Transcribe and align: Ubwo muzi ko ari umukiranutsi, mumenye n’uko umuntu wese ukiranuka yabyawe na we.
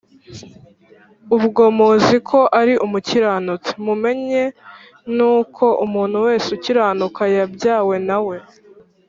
Ubwo 1.35 1.63
muzi 1.77 2.15
ko 2.29 2.39
ari 2.59 2.73
umukiranutsi, 2.85 3.71
mumenye 3.85 4.43
n’uko 5.15 5.65
umuntu 5.85 6.17
wese 6.27 6.47
ukiranuka 6.57 7.21
yabyawe 7.35 7.95
na 8.07 8.17
we. 8.27 8.37